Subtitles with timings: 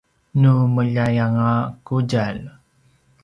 [0.43, 1.51] nu meljai anga
[1.89, 2.43] qudjalj